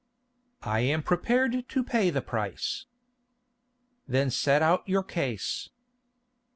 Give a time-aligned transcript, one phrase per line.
[0.63, 2.87] "I am prepared to pay the price."
[4.07, 5.69] "Then set out your case."